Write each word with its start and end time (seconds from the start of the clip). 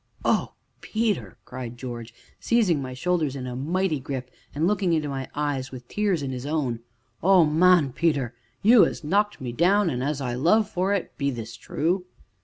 "Oh, 0.25 0.53
Peter!" 0.81 1.37
cried 1.45 1.77
George, 1.77 2.11
seizing 2.39 2.81
my 2.81 2.95
shoulders 2.95 3.35
in 3.35 3.45
a 3.45 3.55
mighty 3.55 3.99
grip 3.99 4.31
and 4.55 4.65
looking 4.65 4.93
into 4.93 5.07
my 5.09 5.29
eyes 5.35 5.71
with 5.71 5.87
tears 5.87 6.23
in 6.23 6.31
his 6.31 6.47
own, 6.47 6.79
"oh, 7.21 7.45
man, 7.45 7.93
Peter 7.93 8.33
you 8.63 8.83
as 8.83 9.03
knocked 9.03 9.39
me 9.39 9.51
down 9.51 9.91
an' 9.91 10.01
as 10.01 10.19
I 10.19 10.33
love 10.33 10.67
for 10.67 10.91
it 10.95 11.15
be 11.19 11.29
this 11.29 11.55
true?" 11.55 12.05